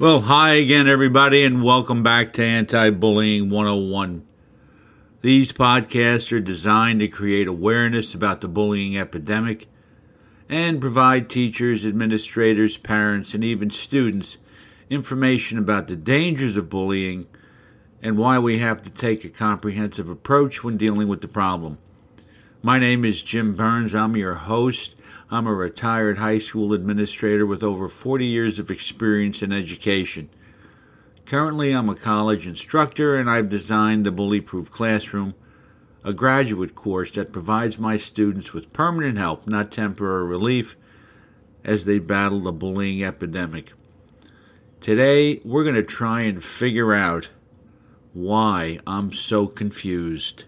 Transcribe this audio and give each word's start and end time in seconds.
Well, 0.00 0.22
hi 0.22 0.54
again, 0.54 0.88
everybody, 0.88 1.44
and 1.44 1.62
welcome 1.62 2.02
back 2.02 2.32
to 2.32 2.42
Anti 2.42 2.88
Bullying 2.88 3.50
101. 3.50 4.26
These 5.20 5.52
podcasts 5.52 6.32
are 6.32 6.40
designed 6.40 7.00
to 7.00 7.08
create 7.08 7.46
awareness 7.46 8.14
about 8.14 8.40
the 8.40 8.48
bullying 8.48 8.96
epidemic 8.96 9.68
and 10.48 10.80
provide 10.80 11.28
teachers, 11.28 11.84
administrators, 11.84 12.78
parents, 12.78 13.34
and 13.34 13.44
even 13.44 13.68
students 13.68 14.38
information 14.88 15.58
about 15.58 15.86
the 15.86 15.96
dangers 15.96 16.56
of 16.56 16.70
bullying 16.70 17.26
and 18.00 18.16
why 18.16 18.38
we 18.38 18.58
have 18.58 18.80
to 18.84 18.88
take 18.88 19.22
a 19.26 19.28
comprehensive 19.28 20.08
approach 20.08 20.64
when 20.64 20.78
dealing 20.78 21.08
with 21.08 21.20
the 21.20 21.28
problem. 21.28 21.76
My 22.62 22.78
name 22.78 23.04
is 23.04 23.22
Jim 23.22 23.54
Burns. 23.54 23.94
I'm 23.94 24.16
your 24.16 24.36
host 24.36 24.96
I'm 25.32 25.46
a 25.46 25.54
retired 25.54 26.18
high 26.18 26.38
school 26.38 26.72
administrator 26.72 27.46
with 27.46 27.62
over 27.62 27.88
40 27.88 28.26
years 28.26 28.58
of 28.58 28.68
experience 28.68 29.42
in 29.42 29.52
education. 29.52 30.28
Currently, 31.24 31.70
I'm 31.70 31.88
a 31.88 31.94
college 31.94 32.48
instructor 32.48 33.14
and 33.14 33.30
I've 33.30 33.48
designed 33.48 34.04
the 34.04 34.10
Bully 34.10 34.40
Proof 34.40 34.72
Classroom, 34.72 35.34
a 36.02 36.12
graduate 36.12 36.74
course 36.74 37.12
that 37.12 37.32
provides 37.32 37.78
my 37.78 37.96
students 37.96 38.52
with 38.52 38.72
permanent 38.72 39.18
help, 39.18 39.46
not 39.46 39.70
temporary 39.70 40.26
relief, 40.26 40.76
as 41.62 41.84
they 41.84 42.00
battle 42.00 42.40
the 42.40 42.50
bullying 42.50 43.04
epidemic. 43.04 43.72
Today, 44.80 45.40
we're 45.44 45.62
going 45.62 45.76
to 45.76 45.84
try 45.84 46.22
and 46.22 46.42
figure 46.42 46.92
out 46.92 47.28
why 48.12 48.80
I'm 48.84 49.12
so 49.12 49.46
confused. 49.46 50.42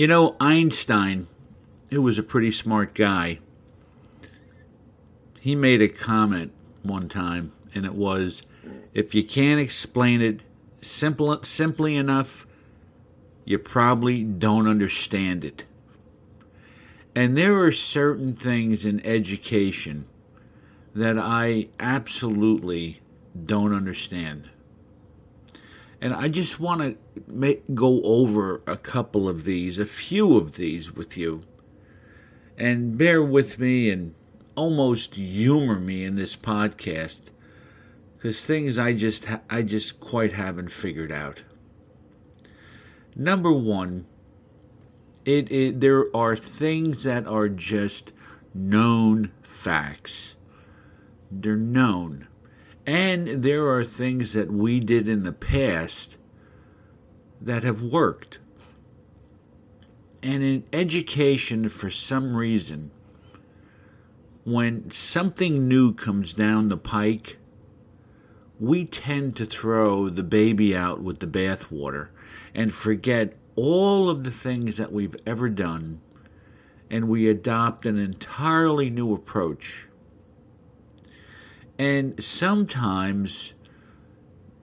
You 0.00 0.06
know, 0.06 0.34
Einstein, 0.40 1.26
who 1.90 2.00
was 2.00 2.16
a 2.16 2.22
pretty 2.22 2.52
smart 2.52 2.94
guy, 2.94 3.38
he 5.40 5.54
made 5.54 5.82
a 5.82 5.88
comment 5.88 6.52
one 6.82 7.06
time, 7.10 7.52
and 7.74 7.84
it 7.84 7.92
was 7.92 8.40
if 8.94 9.14
you 9.14 9.22
can't 9.22 9.60
explain 9.60 10.22
it 10.22 10.40
simple, 10.80 11.38
simply 11.42 11.96
enough, 11.96 12.46
you 13.44 13.58
probably 13.58 14.24
don't 14.24 14.66
understand 14.66 15.44
it. 15.44 15.66
And 17.14 17.36
there 17.36 17.62
are 17.62 17.70
certain 17.70 18.34
things 18.34 18.86
in 18.86 19.04
education 19.04 20.06
that 20.94 21.18
I 21.18 21.68
absolutely 21.78 23.02
don't 23.44 23.74
understand. 23.74 24.48
And 26.00 26.14
I 26.14 26.28
just 26.28 26.58
want 26.58 26.98
to 27.14 27.56
go 27.74 28.00
over 28.02 28.62
a 28.66 28.76
couple 28.76 29.28
of 29.28 29.44
these, 29.44 29.78
a 29.78 29.84
few 29.84 30.36
of 30.36 30.56
these 30.56 30.92
with 30.92 31.16
you. 31.16 31.44
And 32.56 32.96
bear 32.96 33.22
with 33.22 33.58
me 33.58 33.90
and 33.90 34.14
almost 34.54 35.14
humor 35.14 35.78
me 35.78 36.04
in 36.04 36.16
this 36.16 36.36
podcast 36.36 37.30
because 38.16 38.44
things 38.44 38.78
I 38.78 38.92
just 38.92 39.24
ha- 39.24 39.40
I 39.48 39.62
just 39.62 40.00
quite 40.00 40.34
haven't 40.34 40.70
figured 40.70 41.10
out. 41.10 41.42
Number 43.16 43.52
1, 43.52 44.04
it, 45.24 45.50
it 45.50 45.80
there 45.80 46.14
are 46.14 46.36
things 46.36 47.04
that 47.04 47.26
are 47.26 47.48
just 47.48 48.12
known 48.52 49.32
facts. 49.42 50.34
They're 51.30 51.56
known. 51.56 52.28
And 52.86 53.42
there 53.42 53.68
are 53.68 53.84
things 53.84 54.32
that 54.32 54.50
we 54.50 54.80
did 54.80 55.08
in 55.08 55.22
the 55.22 55.32
past 55.32 56.16
that 57.40 57.62
have 57.62 57.82
worked. 57.82 58.38
And 60.22 60.42
in 60.42 60.64
education, 60.72 61.68
for 61.68 61.90
some 61.90 62.36
reason, 62.36 62.90
when 64.44 64.90
something 64.90 65.68
new 65.68 65.94
comes 65.94 66.32
down 66.32 66.68
the 66.68 66.76
pike, 66.76 67.38
we 68.58 68.84
tend 68.84 69.36
to 69.36 69.46
throw 69.46 70.08
the 70.08 70.22
baby 70.22 70.76
out 70.76 71.00
with 71.02 71.20
the 71.20 71.26
bathwater 71.26 72.08
and 72.54 72.74
forget 72.74 73.34
all 73.56 74.10
of 74.10 74.24
the 74.24 74.30
things 74.30 74.76
that 74.76 74.92
we've 74.92 75.16
ever 75.26 75.48
done, 75.48 76.00
and 76.90 77.08
we 77.08 77.28
adopt 77.28 77.86
an 77.86 77.98
entirely 77.98 78.90
new 78.90 79.14
approach 79.14 79.86
and 81.80 82.22
sometimes 82.22 83.54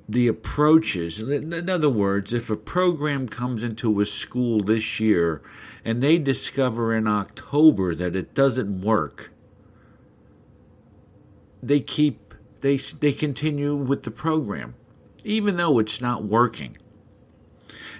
the 0.08 0.28
approaches, 0.28 1.20
in 1.20 1.68
other 1.68 1.90
words, 1.90 2.32
if 2.32 2.52
a 2.52 2.56
program 2.56 3.28
comes 3.28 3.64
into 3.64 4.00
a 4.00 4.06
school 4.06 4.62
this 4.62 5.00
year 5.00 5.42
and 5.84 6.04
they 6.04 6.20
discover 6.20 6.94
in 6.96 7.08
October 7.08 7.96
that 7.96 8.16
it 8.16 8.36
doesn't 8.36 8.82
work, 8.82 9.32
they 11.64 11.80
keep 11.80 12.36
they 12.62 12.78
they 12.78 13.14
continue 13.14 13.76
with 13.76 14.04
the 14.04 14.12
program 14.12 14.76
even 15.24 15.58
though 15.58 15.80
it's 15.80 16.00
not 16.00 16.24
working. 16.24 16.78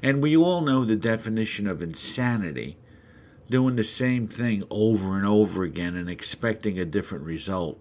And 0.04 0.22
we 0.22 0.38
all 0.38 0.62
know 0.62 0.86
the 0.86 0.96
definition 0.96 1.66
of 1.66 1.82
insanity 1.82 2.78
doing 3.50 3.78
the 3.78 3.84
same 3.84 4.28
thing 4.28 4.64
over 4.70 5.18
and 5.18 5.26
over 5.26 5.64
again 5.64 5.96
and 5.96 6.08
expecting 6.08 6.78
a 6.78 6.86
different 6.86 7.26
result. 7.26 7.80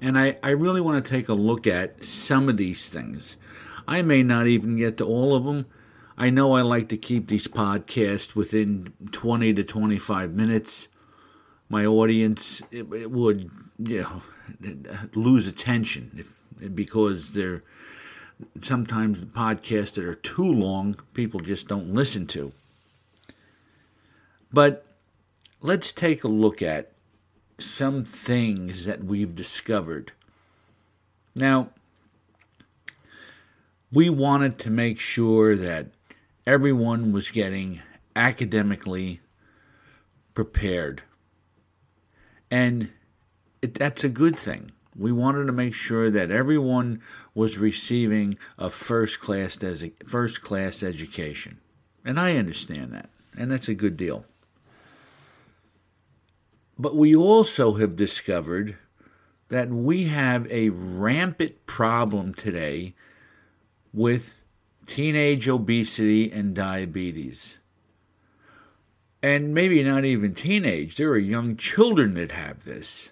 And 0.00 0.18
I, 0.18 0.38
I 0.42 0.50
really 0.50 0.80
want 0.80 1.04
to 1.04 1.10
take 1.10 1.28
a 1.28 1.34
look 1.34 1.66
at 1.66 2.04
some 2.04 2.48
of 2.48 2.56
these 2.56 2.88
things. 2.88 3.36
I 3.86 4.02
may 4.02 4.22
not 4.22 4.46
even 4.46 4.76
get 4.76 4.96
to 4.98 5.04
all 5.04 5.34
of 5.34 5.44
them. 5.44 5.66
I 6.16 6.30
know 6.30 6.54
I 6.56 6.62
like 6.62 6.88
to 6.90 6.96
keep 6.96 7.28
these 7.28 7.48
podcasts 7.48 8.34
within 8.34 8.92
20 9.12 9.54
to 9.54 9.64
25 9.64 10.32
minutes. 10.32 10.88
My 11.68 11.86
audience 11.86 12.60
it, 12.70 12.92
it 12.92 13.10
would, 13.10 13.50
you 13.78 14.02
know, 14.02 14.22
lose 15.14 15.46
attention 15.46 16.12
if 16.16 16.38
because 16.74 17.30
they're 17.30 17.62
sometimes 18.62 19.20
podcasts 19.20 19.94
that 19.94 20.04
are 20.04 20.14
too 20.14 20.46
long, 20.46 20.96
people 21.14 21.40
just 21.40 21.68
don't 21.68 21.92
listen 21.94 22.26
to. 22.28 22.52
But 24.52 24.86
let's 25.60 25.92
take 25.92 26.24
a 26.24 26.28
look 26.28 26.62
at 26.62 26.92
some 27.58 28.04
things 28.04 28.84
that 28.84 29.04
we've 29.04 29.34
discovered. 29.34 30.12
Now, 31.34 31.70
we 33.92 34.10
wanted 34.10 34.58
to 34.60 34.70
make 34.70 35.00
sure 35.00 35.56
that 35.56 35.86
everyone 36.46 37.12
was 37.12 37.30
getting 37.30 37.80
academically 38.14 39.20
prepared. 40.34 41.02
And 42.50 42.90
it, 43.62 43.74
that's 43.74 44.04
a 44.04 44.08
good 44.08 44.38
thing. 44.38 44.70
We 44.96 45.12
wanted 45.12 45.46
to 45.46 45.52
make 45.52 45.74
sure 45.74 46.10
that 46.10 46.30
everyone 46.30 47.00
was 47.34 47.58
receiving 47.58 48.36
a 48.58 48.68
first 48.68 49.20
class 49.20 49.58
first 50.04 50.42
class 50.42 50.82
education. 50.82 51.58
And 52.04 52.18
I 52.18 52.36
understand 52.36 52.92
that. 52.92 53.10
And 53.36 53.50
that's 53.50 53.68
a 53.68 53.74
good 53.74 53.96
deal. 53.96 54.24
But 56.78 56.94
we 56.94 57.14
also 57.14 57.74
have 57.74 57.96
discovered 57.96 58.78
that 59.48 59.70
we 59.70 60.08
have 60.08 60.50
a 60.50 60.68
rampant 60.68 61.66
problem 61.66 62.34
today 62.34 62.94
with 63.92 64.40
teenage 64.86 65.48
obesity 65.48 66.30
and 66.30 66.54
diabetes. 66.54 67.58
And 69.22 69.52
maybe 69.52 69.82
not 69.82 70.04
even 70.04 70.34
teenage, 70.34 70.96
there 70.96 71.10
are 71.10 71.18
young 71.18 71.56
children 71.56 72.14
that 72.14 72.30
have 72.30 72.64
this. 72.64 73.08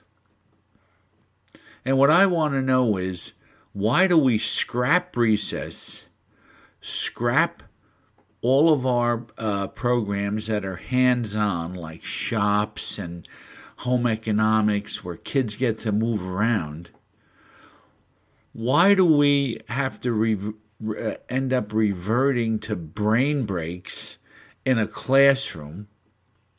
And 1.85 1.99
what 1.99 2.11
I 2.11 2.27
want 2.27 2.55
to 2.55 2.63
know 2.63 2.97
is 2.97 3.33
why 3.73 4.07
do 4.07 4.17
we 4.17 4.39
scrap 4.39 5.17
recess, 5.17 6.05
scrap 6.81 7.65
all 8.43 8.73
of 8.73 8.87
our 8.87 9.27
uh, 9.37 9.67
programs 9.69 10.47
that 10.47 10.65
are 10.65 10.77
hands 10.77 11.35
on, 11.35 11.75
like 11.75 12.05
shops 12.05 12.99
and 12.99 13.27
home 13.79 14.07
economics, 14.07 15.05
where 15.05 15.17
kids 15.17 15.57
get 15.57 15.79
to 15.81 15.93
move 15.93 16.27
around? 16.27 16.91
Why 18.53 18.95
do 18.95 19.05
we 19.05 19.61
have 19.69 20.01
to 20.01 20.13
re- 20.13 21.17
end 21.29 21.53
up 21.53 21.73
reverting 21.73 22.59
to 22.61 22.75
brain 22.75 23.45
breaks 23.45 24.17
in 24.65 24.79
a 24.79 24.87
classroom 24.87 25.89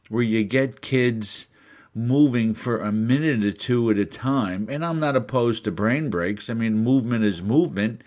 where 0.10 0.24
you 0.24 0.44
get 0.44 0.82
kids 0.82 1.48
moving 1.96 2.54
for 2.54 2.80
a 2.80 2.92
minute 2.92 3.44
or 3.44 3.52
two 3.52 3.90
at 3.90 3.98
a 3.98 4.06
time? 4.06 4.68
And 4.70 4.86
I'm 4.86 5.00
not 5.00 5.16
opposed 5.16 5.64
to 5.64 5.72
brain 5.72 6.12
breaks. 6.12 6.52
I 6.52 6.54
mean, 6.54 6.84
movement 6.84 7.24
is 7.24 7.42
movement. 7.42 8.04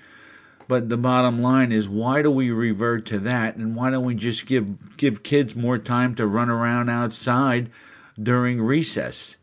But 0.69 0.89
the 0.89 0.97
bottom 0.97 1.43
line 1.43 1.73
is, 1.73 1.89
why 1.89 2.23
do 2.23 2.31
we 2.31 2.53
revert 2.53 3.05
to 3.07 3.19
that? 3.19 3.57
And 3.57 3.75
why 3.75 3.91
don't 3.91 4.05
we 4.05 4.15
just 4.15 4.47
give 4.47 4.97
give 4.97 5.25
kids 5.25 5.57
more 5.57 5.79
time 5.79 6.15
to 6.15 6.29
run 6.29 6.49
around 6.49 6.89
outside 6.89 7.73
during 8.21 8.61
recess? 8.61 9.37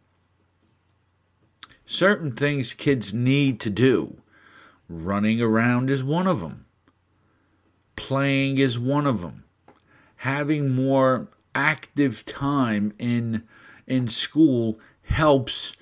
Certain 1.85 2.31
things 2.31 2.73
kids 2.73 3.13
need 3.13 3.59
to 3.61 3.69
do. 3.69 4.21
Running 4.89 5.41
around 5.41 5.89
is 5.89 6.03
one 6.03 6.27
of 6.27 6.41
them. 6.41 6.65
Playing 7.95 8.57
is 8.57 8.77
one 8.77 9.07
of 9.07 9.21
them. 9.21 9.45
Having 10.17 10.75
more 10.75 11.29
active 11.55 12.25
time 12.25 12.93
in 12.99 13.43
in 13.87 14.07
school 14.09 14.79
helps 15.03 15.73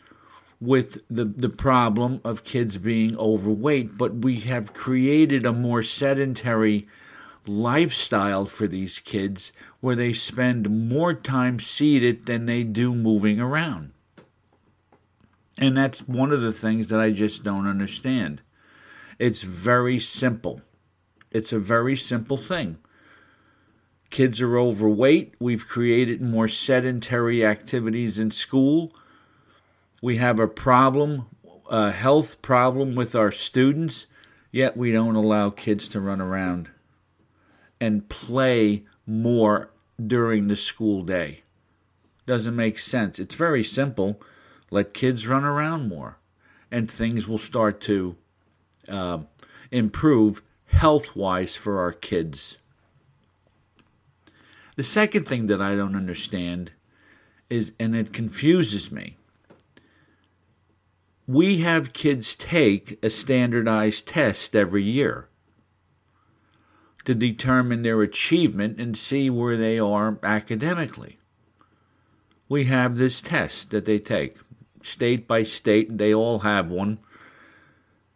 with 0.61 1.01
the, 1.09 1.25
the 1.25 1.49
problem 1.49 2.21
of 2.23 2.43
kids 2.43 2.77
being 2.77 3.17
overweight, 3.17 3.97
but 3.97 4.15
we 4.17 4.39
have 4.41 4.73
created 4.73 5.45
a 5.45 5.51
more 5.51 5.83
sedentary 5.83 6.87
lifestyle 7.47 8.45
for 8.45 8.67
these 8.67 8.99
kids 8.99 9.51
where 9.79 9.95
they 9.95 10.13
spend 10.13 10.89
more 10.89 11.13
time 11.13 11.59
seated 11.59 12.25
than 12.25 12.45
they 12.45 12.63
do 12.63 12.93
moving 12.93 13.39
around. 13.39 13.91
And 15.57 15.77
that's 15.77 16.07
one 16.07 16.31
of 16.31 16.41
the 16.41 16.53
things 16.53 16.87
that 16.87 16.99
I 16.99 17.11
just 17.11 17.43
don't 17.43 17.67
understand. 17.67 18.41
It's 19.19 19.43
very 19.43 19.99
simple. 19.99 20.61
It's 21.31 21.53
a 21.53 21.59
very 21.59 21.95
simple 21.95 22.37
thing. 22.37 22.77
Kids 24.09 24.41
are 24.41 24.57
overweight. 24.57 25.35
We've 25.39 25.67
created 25.67 26.21
more 26.21 26.47
sedentary 26.47 27.45
activities 27.45 28.19
in 28.19 28.31
school 28.31 28.93
we 30.05 30.17
have 30.17 30.39
a 30.39 30.47
problem, 30.47 31.25
a 31.67 31.89
health 31.91 32.39
problem 32.43 32.93
with 32.93 33.15
our 33.15 33.31
students, 33.31 34.05
yet 34.51 34.77
we 34.77 34.91
don't 34.91 35.15
allow 35.15 35.49
kids 35.49 35.87
to 35.89 35.99
run 35.99 36.21
around 36.21 36.69
and 37.79 38.09
play 38.09 38.83
more 39.05 39.71
during 40.03 40.47
the 40.47 40.55
school 40.55 41.03
day. 41.03 41.43
Doesn't 42.25 42.55
make 42.55 42.79
sense. 42.79 43.19
It's 43.19 43.35
very 43.35 43.63
simple. 43.63 44.21
Let 44.71 44.93
kids 44.93 45.27
run 45.27 45.43
around 45.43 45.87
more, 45.87 46.17
and 46.71 46.89
things 46.89 47.27
will 47.27 47.37
start 47.37 47.81
to 47.81 48.15
uh, 48.89 49.19
improve 49.71 50.41
health 50.65 51.15
wise 51.15 51.55
for 51.55 51.79
our 51.79 51.91
kids. 51.91 52.57
The 54.75 54.83
second 54.83 55.27
thing 55.27 55.47
that 55.47 55.61
I 55.61 55.75
don't 55.75 55.95
understand 55.95 56.71
is, 57.49 57.71
and 57.79 57.95
it 57.95 58.11
confuses 58.11 58.91
me, 58.91 59.17
we 61.27 61.59
have 61.59 61.93
kids 61.93 62.35
take 62.35 62.99
a 63.03 63.09
standardized 63.09 64.07
test 64.07 64.55
every 64.55 64.83
year 64.83 65.29
to 67.05 67.15
determine 67.15 67.83
their 67.83 68.01
achievement 68.01 68.79
and 68.79 68.97
see 68.97 69.29
where 69.29 69.57
they 69.57 69.79
are 69.79 70.19
academically. 70.23 71.19
We 72.49 72.65
have 72.65 72.97
this 72.97 73.21
test 73.21 73.71
that 73.71 73.85
they 73.85 73.99
take, 73.99 74.37
state 74.81 75.27
by 75.27 75.43
state, 75.43 75.97
they 75.97 76.13
all 76.13 76.39
have 76.39 76.69
one, 76.69 76.99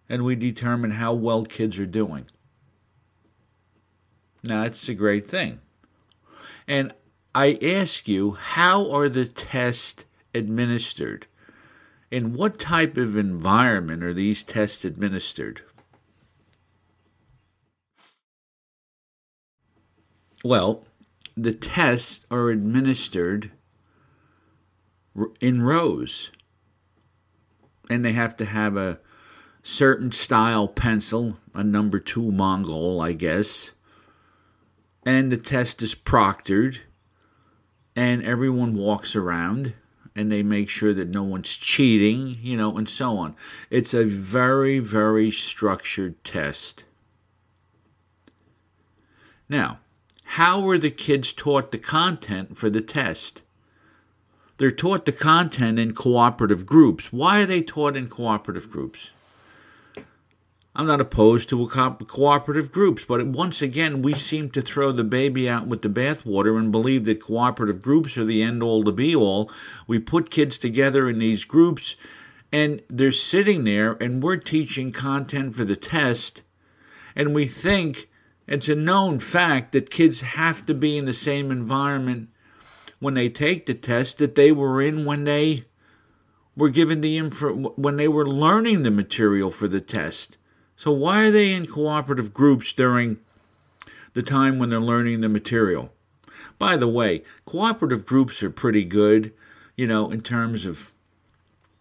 and 0.07 0.23
we 0.23 0.35
determine 0.35 0.91
how 0.91 1.13
well 1.13 1.43
kids 1.45 1.79
are 1.79 1.85
doing. 1.85 2.25
Now, 4.43 4.63
that's 4.63 4.87
a 4.89 4.93
great 4.93 5.27
thing. 5.27 5.59
And 6.67 6.93
I 7.35 7.57
ask 7.61 8.07
you, 8.07 8.31
how 8.33 8.91
are 8.91 9.09
the 9.09 9.25
tests 9.25 10.05
administered? 10.33 11.27
In 12.11 12.33
what 12.33 12.59
type 12.59 12.97
of 12.97 13.17
environment 13.17 14.03
are 14.03 14.13
these 14.13 14.43
tests 14.43 14.83
administered? 14.83 15.61
Well, 20.43 20.85
the 21.35 21.53
tests 21.53 22.25
are 22.31 22.49
administered 22.49 23.51
in 25.41 25.61
rows. 25.61 26.31
And 27.89 28.05
they 28.05 28.13
have 28.13 28.37
to 28.37 28.45
have 28.45 28.77
a 28.77 28.99
certain 29.63 30.11
style 30.11 30.67
pencil, 30.67 31.37
a 31.53 31.63
number 31.63 31.99
two 31.99 32.31
Mongol, 32.31 33.01
I 33.01 33.13
guess. 33.13 33.71
And 35.05 35.31
the 35.31 35.37
test 35.37 35.81
is 35.81 35.95
proctored, 35.95 36.79
and 37.95 38.23
everyone 38.23 38.75
walks 38.75 39.15
around 39.15 39.73
and 40.15 40.31
they 40.31 40.43
make 40.43 40.69
sure 40.69 40.93
that 40.93 41.07
no 41.07 41.23
one's 41.23 41.55
cheating, 41.55 42.37
you 42.41 42.57
know, 42.57 42.77
and 42.77 42.89
so 42.89 43.17
on. 43.17 43.35
It's 43.69 43.93
a 43.93 44.03
very, 44.03 44.79
very 44.79 45.31
structured 45.31 46.21
test. 46.23 46.83
Now, 49.47 49.79
how 50.33 50.59
were 50.59 50.77
the 50.77 50.91
kids 50.91 51.33
taught 51.33 51.71
the 51.71 51.79
content 51.79 52.55
for 52.55 52.69
the 52.69 52.81
test? 52.81 53.41
They're 54.57 54.69
taught 54.69 55.05
the 55.05 55.11
content 55.11 55.79
in 55.79 55.95
cooperative 55.95 56.67
groups. 56.67 57.11
Why 57.11 57.39
are 57.39 57.45
they 57.47 57.63
taught 57.63 57.97
in 57.97 58.07
cooperative 58.09 58.69
groups? 58.69 59.09
I'm 60.75 60.85
not 60.85 61.01
opposed 61.01 61.49
to 61.49 61.67
co- 61.67 61.95
cooperative 62.05 62.71
groups, 62.71 63.05
but 63.05 63.25
once 63.25 63.63
again, 63.63 64.03
we 64.03 64.13
seem 64.13 64.51
to 64.51 64.61
throw 64.61 64.91
the 64.91 65.03
baby 65.03 65.49
out 65.49 65.65
with 65.65 65.81
the 65.81 65.89
bathwater 65.89 66.59
and 66.59 66.71
believe 66.71 67.05
that 67.05 67.23
cooperative 67.23 67.81
groups 67.81 68.15
are 68.15 68.23
the 68.23 68.43
end 68.43 68.61
all 68.61 68.83
to 68.83 68.91
be 68.91 69.15
all. 69.15 69.51
We 69.87 69.97
put 69.97 70.29
kids 70.29 70.59
together 70.59 71.09
in 71.09 71.17
these 71.17 71.43
groups, 71.43 71.95
and 72.51 72.83
they're 72.87 73.11
sitting 73.11 73.63
there, 73.63 73.93
and 73.93 74.21
we're 74.21 74.37
teaching 74.37 74.91
content 74.91 75.55
for 75.55 75.65
the 75.65 75.75
test, 75.75 76.43
and 77.15 77.33
we 77.33 77.47
think 77.47 78.08
it's 78.49 78.67
a 78.67 78.75
known 78.75 79.19
fact 79.19 79.71
that 79.73 79.91
kids 79.91 80.21
have 80.21 80.65
to 80.65 80.73
be 80.73 80.97
in 80.97 81.05
the 81.05 81.13
same 81.13 81.51
environment 81.51 82.29
when 82.99 83.13
they 83.13 83.29
take 83.29 83.65
the 83.65 83.73
test 83.73 84.17
that 84.17 84.35
they 84.35 84.51
were 84.51 84.81
in 84.81 85.05
when 85.05 85.23
they 85.23 85.65
were 86.55 86.69
given 86.69 87.01
the 87.01 87.17
info 87.17 87.53
when 87.53 87.95
they 87.95 88.07
were 88.07 88.27
learning 88.27 88.83
the 88.83 88.91
material 88.91 89.49
for 89.49 89.67
the 89.67 89.79
test. 89.79 90.37
So, 90.75 90.91
why 90.91 91.19
are 91.19 91.31
they 91.31 91.51
in 91.51 91.67
cooperative 91.67 92.33
groups 92.33 92.73
during 92.73 93.17
the 94.13 94.23
time 94.23 94.59
when 94.59 94.69
they're 94.69 94.79
learning 94.79 95.21
the 95.21 95.29
material? 95.29 95.91
By 96.57 96.75
the 96.75 96.87
way, 96.87 97.23
cooperative 97.45 98.05
groups 98.05 98.41
are 98.43 98.49
pretty 98.49 98.83
good, 98.83 99.31
you 99.77 99.87
know, 99.87 100.11
in 100.11 100.21
terms 100.21 100.65
of, 100.65 100.91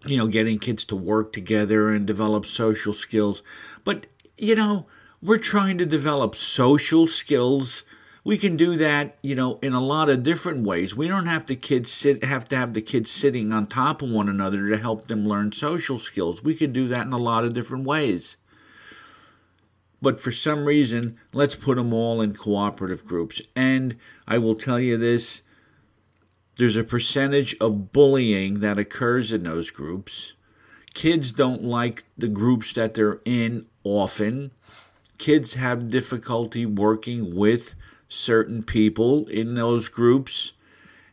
you 0.05 0.17
know, 0.17 0.29
getting 0.29 0.59
kids 0.59 0.85
to 0.87 0.97
work 0.97 1.33
together 1.33 1.91
and 1.91 2.07
develop 2.07 2.45
social 2.47 2.93
skills. 2.93 3.43
But, 3.85 4.07
you 4.37 4.55
know, 4.55 4.87
we're 5.23 5.39
trying 5.39 5.79
to 5.79 5.87
develop 5.87 6.35
social 6.35 7.07
skills. 7.07 7.83
We 8.25 8.39
can 8.39 8.57
do 8.57 8.77
that, 8.77 9.17
you 9.23 9.35
know, 9.35 9.59
in 9.63 9.73
a 9.73 9.81
lot 9.81 10.09
of 10.11 10.23
different 10.23 10.65
ways. 10.65 10.95
We 10.95 11.09
don't 11.09 11.27
have 11.27 11.47
the 11.47 11.57
kids 11.57 11.91
sit 11.91 12.25
have 12.25 12.49
to 12.49 12.57
have 12.57 12.75
the 12.75 12.83
kids 12.83 13.11
sitting 13.11 13.53
on 13.53 13.67
top 13.67 14.03
of 14.03 14.11
one 14.11 14.29
another 14.29 14.69
to 14.69 14.79
help 14.79 15.07
them 15.07 15.27
learn 15.27 15.53
social 15.53 15.99
skills. 15.99 16.43
We 16.43 16.55
could 16.55 16.73
do 16.73 16.89
that 16.89 17.07
in 17.07 17.13
a 17.13 17.19
lot 17.19 17.45
of 17.45 17.55
different 17.55 17.85
ways 17.85 18.37
but 20.01 20.21
for 20.21 20.33
some 20.33 20.65
reason, 20.65 21.19
let's 21.33 21.55
put 21.55 21.77
them 21.77 21.93
all 21.93 22.21
in 22.21 22.35
cooperative 22.35 23.05
groups. 23.05 23.41
And 23.57 23.97
I 24.27 24.39
will 24.39 24.55
tell 24.55 24.79
you 24.79 24.97
this 24.97 25.43
there's 26.57 26.77
a 26.77 26.85
percentage 26.85 27.57
of 27.61 27.93
bullying 27.93 28.61
that 28.61 28.79
occurs 28.79 29.33
in 29.33 29.45
those 29.45 29.71
groups. 29.71 30.33
Kids 30.95 31.31
don't 31.31 31.63
like 31.63 32.05
the 32.17 32.29
groups 32.29 32.73
that 32.73 32.95
they're 32.95 33.21
in 33.25 33.67
often. 33.85 34.51
Kids 35.19 35.55
have 35.55 35.91
difficulty 35.91 36.65
working 36.65 37.35
with 37.35 37.75
certain 38.09 38.63
people 38.63 39.27
in 39.27 39.55
those 39.55 39.89
groups. 39.89 40.53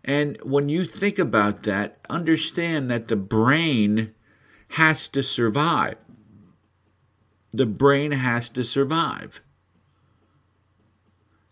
And 0.04 0.38
when 0.44 0.70
you 0.70 0.86
think 0.86 1.18
about 1.18 1.64
that, 1.64 1.98
understand 2.10 2.90
that 2.92 3.08
the 3.08 3.16
brain 3.16 4.14
has 4.70 5.08
to 5.10 5.24
survive. 5.24 5.96
The 7.52 7.66
brain 7.66 8.12
has 8.12 8.50
to 8.50 8.64
survive. 8.64 9.42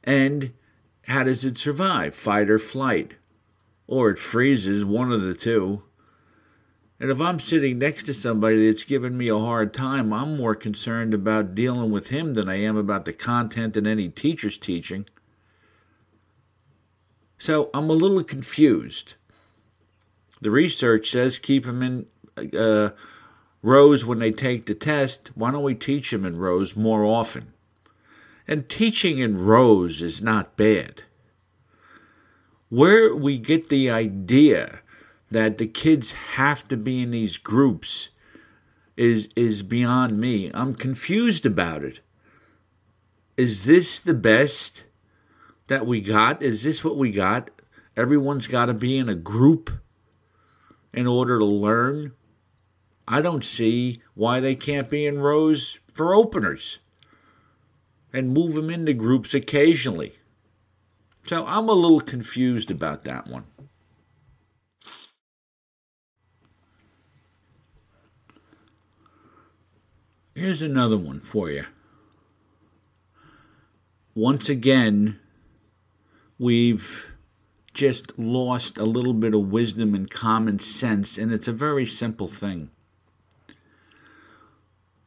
And 0.03 0.53
how 1.07 1.23
does 1.23 1.43
it 1.43 1.57
survive? 1.57 2.13
Fight 2.13 2.49
or 2.49 2.59
flight. 2.59 3.13
Or 3.87 4.11
it 4.11 4.19
freezes, 4.19 4.85
one 4.85 5.11
of 5.11 5.21
the 5.21 5.33
two. 5.33 5.83
And 6.99 7.09
if 7.11 7.19
I'm 7.19 7.39
sitting 7.39 7.79
next 7.79 8.05
to 8.05 8.13
somebody 8.13 8.67
that's 8.67 8.83
giving 8.83 9.17
me 9.17 9.27
a 9.27 9.37
hard 9.37 9.73
time, 9.73 10.13
I'm 10.13 10.37
more 10.37 10.55
concerned 10.55 11.13
about 11.13 11.55
dealing 11.55 11.91
with 11.91 12.07
him 12.07 12.33
than 12.33 12.47
I 12.47 12.61
am 12.61 12.77
about 12.77 13.05
the 13.05 13.13
content 13.13 13.73
that 13.73 13.87
any 13.87 14.09
teacher's 14.09 14.57
teaching. 14.57 15.05
So 17.37 17.69
I'm 17.73 17.89
a 17.89 17.93
little 17.93 18.23
confused. 18.23 19.15
The 20.39 20.51
research 20.51 21.09
says 21.09 21.39
keep 21.39 21.65
them 21.65 21.81
in 21.81 22.57
uh, 22.57 22.91
rows 23.61 24.05
when 24.05 24.19
they 24.19 24.31
take 24.31 24.65
the 24.65 24.75
test. 24.75 25.31
Why 25.35 25.51
don't 25.51 25.63
we 25.63 25.75
teach 25.75 26.11
them 26.11 26.25
in 26.25 26.37
rows 26.37 26.75
more 26.75 27.03
often? 27.03 27.53
And 28.47 28.69
teaching 28.69 29.19
in 29.19 29.43
rows 29.43 30.01
is 30.01 30.21
not 30.21 30.55
bad. 30.55 31.03
Where 32.69 33.15
we 33.15 33.39
get 33.39 33.69
the 33.69 33.89
idea 33.89 34.79
that 35.33 35.57
the 35.57 35.67
kids 35.67 36.11
have 36.11 36.67
to 36.69 36.77
be 36.77 37.01
in 37.01 37.11
these 37.11 37.37
groups 37.37 38.09
is 38.95 39.27
is 39.35 39.63
beyond 39.63 40.19
me. 40.19 40.51
I'm 40.53 40.73
confused 40.73 41.45
about 41.45 41.83
it. 41.83 41.99
Is 43.35 43.65
this 43.65 43.99
the 43.99 44.13
best 44.13 44.83
that 45.67 45.85
we 45.87 46.01
got? 46.01 46.41
Is 46.41 46.63
this 46.63 46.83
what 46.83 46.97
we 46.97 47.11
got? 47.11 47.49
Everyone's 47.97 48.47
got 48.47 48.67
to 48.67 48.73
be 48.73 48.97
in 48.97 49.09
a 49.09 49.15
group 49.15 49.71
in 50.93 51.07
order 51.07 51.39
to 51.39 51.45
learn. 51.45 52.13
I 53.07 53.21
don't 53.21 53.43
see 53.43 54.01
why 54.13 54.39
they 54.39 54.55
can't 54.55 54.89
be 54.89 55.05
in 55.05 55.19
rows 55.19 55.79
for 55.93 56.13
openers 56.13 56.79
and 58.13 58.33
move 58.33 58.53
them 58.53 58.69
into 58.69 58.93
groups 58.93 59.33
occasionally. 59.33 60.13
So 61.23 61.45
I'm 61.45 61.67
a 61.69 61.73
little 61.73 62.01
confused 62.01 62.69
about 62.69 63.03
that 63.05 63.27
one. 63.27 63.45
Here's 70.35 70.63
another 70.63 70.97
one 70.97 71.19
for 71.19 71.51
you. 71.51 71.65
Once 74.15 74.49
again, 74.49 75.19
we've 76.39 77.11
just 77.73 78.17
lost 78.17 78.79
a 78.79 78.85
little 78.85 79.13
bit 79.13 79.35
of 79.35 79.51
wisdom 79.51 79.93
and 79.93 80.09
common 80.09 80.57
sense, 80.57 81.19
and 81.19 81.31
it's 81.31 81.47
a 81.47 81.53
very 81.53 81.85
simple 81.85 82.27
thing. 82.27 82.71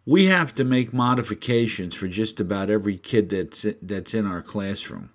We 0.05 0.27
have 0.27 0.55
to 0.55 0.65
make 0.65 0.93
modifications 0.93 1.97
for 1.97 2.07
just 2.07 2.39
about 2.39 2.71
every 2.71 2.97
kid 2.97 3.31
that's 3.31 3.67
that's 3.83 4.15
in 4.15 4.27
our 4.27 4.43
classroom. 4.43 5.11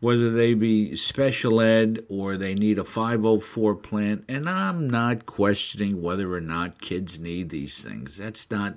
Whether 0.00 0.30
they 0.30 0.52
be 0.52 0.96
special 0.96 1.62
ed 1.62 2.04
or 2.10 2.36
they 2.36 2.54
need 2.54 2.78
a 2.78 2.84
504 2.84 3.74
plan, 3.76 4.22
and 4.28 4.50
I'm 4.50 4.86
not 4.86 5.24
questioning 5.24 6.02
whether 6.02 6.34
or 6.34 6.42
not 6.42 6.82
kids 6.82 7.18
need 7.18 7.48
these 7.48 7.82
things. 7.82 8.18
That's 8.18 8.50
not 8.50 8.74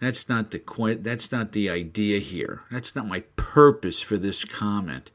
that's 0.00 0.28
not 0.28 0.50
the 0.50 0.98
that's 1.00 1.32
not 1.32 1.52
the 1.52 1.68
idea 1.68 2.20
here. 2.20 2.62
That's 2.70 2.94
not 2.94 3.08
my 3.08 3.20
purpose 3.36 4.00
for 4.00 4.16
this 4.16 4.44
comment. 4.44 5.10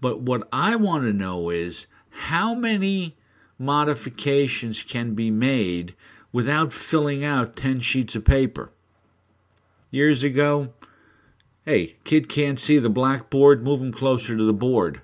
But 0.00 0.20
what 0.20 0.46
I 0.52 0.76
want 0.76 1.04
to 1.04 1.12
know 1.12 1.50
is 1.50 1.86
how 2.10 2.54
many 2.54 3.16
modifications 3.58 4.84
can 4.84 5.14
be 5.14 5.30
made 5.30 5.94
without 6.32 6.72
filling 6.72 7.24
out 7.24 7.56
10 7.56 7.80
sheets 7.80 8.14
of 8.14 8.24
paper. 8.24 8.70
Years 9.90 10.22
ago, 10.22 10.72
hey, 11.64 11.96
kid 12.04 12.28
can't 12.28 12.60
see 12.60 12.78
the 12.78 12.90
blackboard, 12.90 13.62
move 13.62 13.80
him 13.80 13.92
closer 13.92 14.36
to 14.36 14.44
the 14.44 14.52
board. 14.52 15.00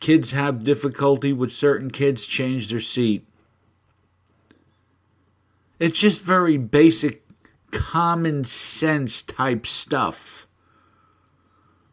Kids 0.00 0.30
have 0.32 0.64
difficulty 0.64 1.32
with 1.32 1.52
certain 1.52 1.90
kids 1.90 2.24
change 2.26 2.68
their 2.68 2.80
seat. 2.80 3.26
It's 5.80 5.98
just 5.98 6.20
very 6.20 6.58
basic 6.58 7.24
common 7.72 8.44
sense 8.44 9.22
type 9.22 9.66
stuff 9.66 10.46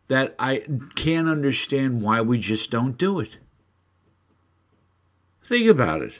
that 0.09 0.35
I 0.37 0.63
can't 0.95 1.29
understand 1.29 2.01
why 2.01 2.21
we 2.21 2.37
just 2.37 2.69
don't 2.69 2.97
do 2.97 3.19
it. 3.19 3.37
Think 5.43 5.69
about 5.69 6.01
it. 6.01 6.19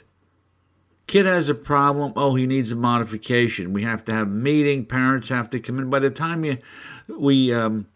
Kid 1.06 1.26
has 1.26 1.50
a 1.50 1.54
problem. 1.54 2.14
Oh, 2.16 2.34
he 2.34 2.46
needs 2.46 2.72
a 2.72 2.76
modification. 2.76 3.74
We 3.74 3.82
have 3.82 4.04
to 4.06 4.12
have 4.12 4.28
a 4.28 4.30
meeting. 4.30 4.86
Parents 4.86 5.28
have 5.28 5.50
to 5.50 5.60
come 5.60 5.78
in. 5.78 5.90
By 5.90 5.98
the 6.00 6.10
time 6.10 6.44
you, 6.44 6.58
we 7.08 7.52
um, 7.52 7.86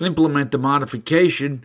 implement 0.00 0.50
the 0.50 0.58
modification, 0.58 1.64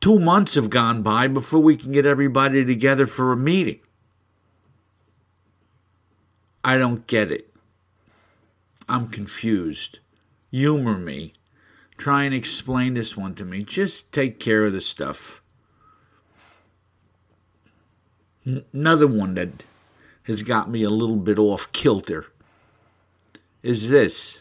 two 0.00 0.18
months 0.18 0.54
have 0.54 0.70
gone 0.70 1.02
by 1.02 1.28
before 1.28 1.60
we 1.60 1.76
can 1.76 1.92
get 1.92 2.06
everybody 2.06 2.64
together 2.64 3.06
for 3.06 3.32
a 3.32 3.36
meeting. 3.36 3.80
I 6.68 6.76
don't 6.76 7.06
get 7.06 7.32
it. 7.32 7.48
I'm 8.90 9.08
confused. 9.08 10.00
Humor 10.50 10.98
me. 10.98 11.32
Try 11.96 12.24
and 12.24 12.34
explain 12.34 12.92
this 12.92 13.16
one 13.16 13.34
to 13.36 13.44
me. 13.46 13.64
Just 13.64 14.12
take 14.12 14.38
care 14.38 14.66
of 14.66 14.74
the 14.74 14.82
stuff. 14.82 15.40
N- 18.46 18.66
another 18.74 19.06
one 19.06 19.32
that 19.36 19.64
has 20.24 20.42
got 20.42 20.70
me 20.70 20.82
a 20.82 20.90
little 20.90 21.16
bit 21.16 21.38
off 21.38 21.72
kilter 21.72 22.26
is 23.62 23.88
this. 23.88 24.40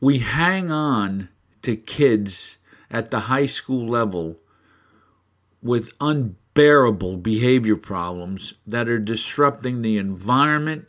We 0.00 0.18
hang 0.18 0.72
on 0.72 1.28
to 1.62 1.76
kids 1.76 2.58
at 2.90 3.12
the 3.12 3.20
high 3.20 3.46
school 3.46 3.86
level 3.86 4.38
with 5.62 5.92
unbearable 6.00 6.47
behavior 6.58 7.76
problems 7.76 8.54
that 8.66 8.88
are 8.88 8.98
disrupting 8.98 9.82
the 9.82 9.96
environment, 9.96 10.86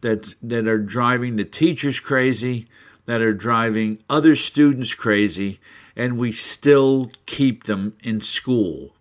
that, 0.00 0.34
that 0.42 0.66
are 0.66 0.78
driving 0.78 1.36
the 1.36 1.44
teachers 1.44 2.00
crazy, 2.00 2.66
that 3.06 3.20
are 3.20 3.32
driving 3.32 4.02
other 4.10 4.34
students 4.34 4.94
crazy, 4.94 5.60
and 5.94 6.18
we 6.18 6.32
still 6.32 7.10
keep 7.24 7.64
them 7.64 7.96
in 8.02 8.20
school. 8.20 8.94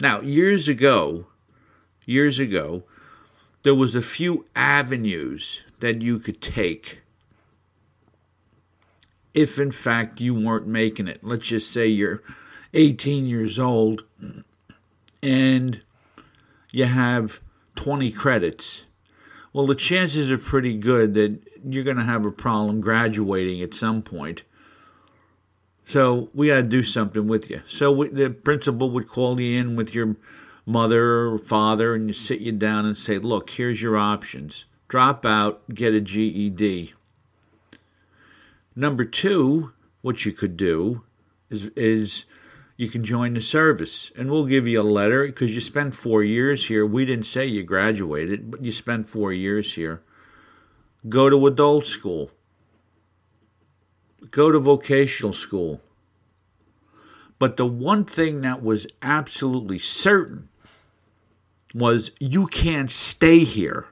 Now, 0.00 0.20
years 0.20 0.68
ago, 0.68 1.26
years 2.04 2.38
ago, 2.38 2.84
there 3.62 3.74
was 3.74 3.96
a 3.96 4.02
few 4.02 4.46
avenues 4.54 5.62
that 5.80 6.00
you 6.02 6.18
could 6.18 6.40
take 6.40 7.00
if 9.34 9.58
in 9.58 9.70
fact 9.70 10.20
you 10.20 10.34
weren't 10.34 10.66
making 10.66 11.08
it. 11.08 11.22
Let's 11.22 11.46
just 11.46 11.70
say 11.70 11.86
you're 11.86 12.22
18 12.72 13.26
years 13.26 13.58
old 13.58 14.04
and 15.22 15.80
you 16.70 16.84
have 16.86 17.40
20 17.76 18.10
credits. 18.12 18.84
Well, 19.52 19.66
the 19.66 19.74
chances 19.74 20.30
are 20.30 20.38
pretty 20.38 20.76
good 20.76 21.14
that 21.14 21.38
you're 21.64 21.84
going 21.84 21.96
to 21.96 22.04
have 22.04 22.24
a 22.24 22.30
problem 22.30 22.80
graduating 22.80 23.62
at 23.62 23.74
some 23.74 24.02
point 24.02 24.42
so 25.86 26.30
we 26.34 26.48
got 26.48 26.56
to 26.56 26.62
do 26.64 26.82
something 26.82 27.28
with 27.28 27.48
you. 27.48 27.62
So 27.68 27.92
we, 27.92 28.08
the 28.08 28.30
principal 28.30 28.90
would 28.90 29.08
call 29.08 29.40
you 29.40 29.58
in 29.58 29.76
with 29.76 29.94
your 29.94 30.16
mother 30.66 31.28
or 31.28 31.38
father 31.38 31.94
and 31.94 32.08
you 32.08 32.12
sit 32.12 32.40
you 32.40 32.50
down 32.50 32.84
and 32.84 32.98
say, 32.98 33.18
look, 33.18 33.50
here's 33.50 33.80
your 33.80 33.96
options. 33.96 34.64
Drop 34.88 35.24
out, 35.24 35.62
get 35.72 35.94
a 35.94 36.00
GED. 36.00 36.92
Number 38.74 39.04
two, 39.04 39.72
what 40.02 40.24
you 40.24 40.32
could 40.32 40.56
do 40.56 41.02
is, 41.50 41.66
is 41.76 42.24
you 42.76 42.88
can 42.88 43.04
join 43.04 43.34
the 43.34 43.40
service 43.40 44.12
and 44.16 44.30
we'll 44.30 44.46
give 44.46 44.66
you 44.66 44.80
a 44.80 44.82
letter 44.82 45.26
because 45.26 45.54
you 45.54 45.60
spent 45.60 45.94
four 45.94 46.22
years 46.22 46.66
here. 46.66 46.86
We 46.86 47.04
didn't 47.04 47.26
say 47.26 47.46
you 47.46 47.62
graduated, 47.62 48.50
but 48.50 48.64
you 48.64 48.72
spent 48.72 49.08
four 49.08 49.32
years 49.32 49.74
here. 49.74 50.02
Go 51.08 51.30
to 51.30 51.46
adult 51.46 51.86
school 51.86 52.30
go 54.30 54.50
to 54.50 54.58
vocational 54.58 55.32
school. 55.32 55.80
But 57.38 57.56
the 57.56 57.66
one 57.66 58.04
thing 58.04 58.40
that 58.40 58.62
was 58.62 58.86
absolutely 59.02 59.78
certain 59.78 60.48
was 61.74 62.10
you 62.18 62.46
can't 62.46 62.90
stay 62.90 63.44
here. 63.44 63.86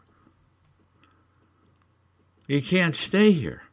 You 2.46 2.62
can't 2.62 2.96
stay 2.96 3.32
here 3.32 3.63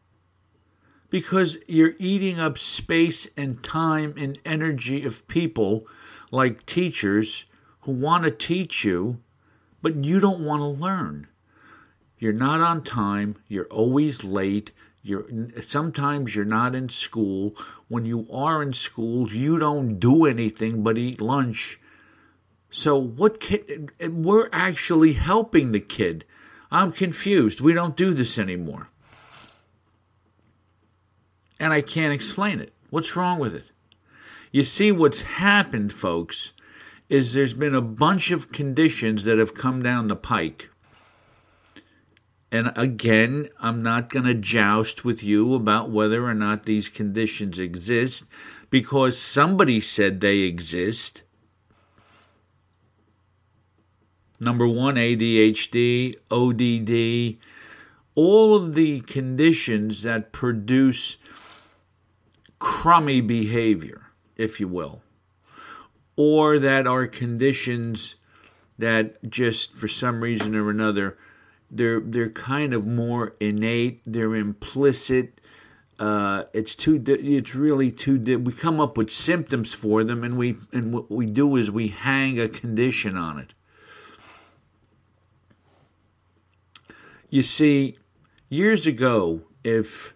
because 1.11 1.57
you're 1.67 1.93
eating 1.99 2.39
up 2.39 2.57
space 2.57 3.27
and 3.37 3.63
time 3.63 4.15
and 4.17 4.39
energy 4.43 5.05
of 5.05 5.27
people 5.27 5.85
like 6.31 6.65
teachers 6.65 7.45
who 7.81 7.91
want 7.91 8.23
to 8.23 8.31
teach 8.31 8.83
you, 8.83 9.19
but 9.83 10.03
you 10.03 10.19
don't 10.19 10.39
want 10.39 10.61
to 10.61 10.65
learn. 10.65 11.27
You're 12.17 12.33
not 12.33 12.61
on 12.61 12.83
time, 12.83 13.35
you're 13.47 13.65
always 13.65 14.23
late, 14.23 14.71
you're 15.03 15.25
sometimes 15.67 16.35
you're 16.35 16.45
not 16.45 16.75
in 16.75 16.89
school. 16.89 17.55
When 17.87 18.05
you 18.05 18.27
are 18.31 18.61
in 18.61 18.73
school, 18.73 19.31
you 19.31 19.57
don't 19.59 19.99
do 19.99 20.25
anything 20.25 20.83
but 20.83 20.97
eat 20.97 21.19
lunch 21.21 21.79
So 22.71 22.95
what 22.97 23.41
kid 23.41 23.91
we're 23.99 24.49
actually 24.53 25.13
helping 25.13 25.73
the 25.73 25.81
kid. 25.81 26.25
I'm 26.71 26.93
confused. 26.93 27.59
We 27.59 27.73
don't 27.73 27.97
do 27.97 28.13
this 28.13 28.39
anymore. 28.39 28.90
And 31.61 31.71
I 31.73 31.81
can't 31.81 32.11
explain 32.11 32.59
it. 32.59 32.73
What's 32.89 33.15
wrong 33.15 33.37
with 33.37 33.53
it? 33.53 33.65
You 34.51 34.63
see 34.63 34.91
what's 34.91 35.21
happened, 35.21 35.93
folks, 35.93 36.53
is 37.07 37.33
there's 37.33 37.53
been 37.53 37.75
a 37.75 37.81
bunch 37.81 38.31
of 38.31 38.51
conditions 38.51 39.25
that 39.25 39.37
have 39.37 39.53
come 39.53 39.83
down 39.83 40.07
the 40.07 40.15
pike. 40.15 40.71
And 42.51 42.71
again, 42.75 43.49
I'm 43.59 43.79
not 43.79 44.09
going 44.09 44.25
to 44.25 44.33
joust 44.33 45.05
with 45.05 45.21
you 45.21 45.53
about 45.53 45.91
whether 45.91 46.25
or 46.25 46.33
not 46.33 46.65
these 46.65 46.89
conditions 46.89 47.59
exist 47.59 48.25
because 48.71 49.15
somebody 49.15 49.79
said 49.79 50.19
they 50.19 50.39
exist. 50.39 51.21
Number 54.39 54.67
one, 54.67 54.95
ADHD, 54.95 56.15
ODD, 56.31 57.37
all 58.15 58.55
of 58.55 58.73
the 58.73 59.01
conditions 59.01 60.01
that 60.01 60.31
produce 60.31 61.17
crummy 62.61 63.21
behavior, 63.21 64.11
if 64.37 64.59
you 64.59 64.67
will 64.67 65.01
or 66.15 66.59
that 66.59 66.85
are 66.85 67.07
conditions 67.07 68.15
that 68.77 69.17
just 69.29 69.73
for 69.73 69.87
some 69.87 70.21
reason 70.21 70.55
or 70.55 70.69
another 70.69 71.17
they're 71.71 72.01
they're 72.01 72.29
kind 72.29 72.73
of 72.73 72.85
more 72.85 73.33
innate, 73.39 74.01
they're 74.05 74.35
implicit. 74.35 75.39
Uh, 75.97 76.43
it's 76.53 76.75
too. 76.75 77.01
It's 77.07 77.55
really 77.55 77.91
too. 77.91 78.19
We 78.19 78.51
come 78.51 78.81
up 78.81 78.97
with 78.97 79.09
symptoms 79.09 79.73
for 79.73 80.03
them, 80.03 80.23
and 80.23 80.37
we 80.37 80.57
and 80.73 80.93
what 80.93 81.09
we 81.09 81.25
do 81.25 81.55
is 81.55 81.71
we 81.71 81.87
hang 81.87 82.39
a 82.39 82.49
condition 82.49 83.15
on 83.15 83.39
it. 83.39 83.53
You 87.29 87.43
see, 87.43 87.97
years 88.49 88.85
ago, 88.85 89.43
if 89.63 90.13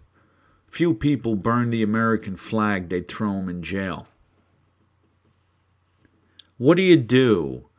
few 0.75 0.93
people 0.93 1.37
burn 1.37 1.69
the 1.69 1.81
American 1.81 2.35
flag, 2.35 2.89
they'd 2.89 3.07
throw 3.07 3.31
them 3.31 3.47
in 3.47 3.63
jail. 3.63 4.09
What 6.57 6.75
do 6.75 6.83
you 6.83 6.97
do 6.97 7.69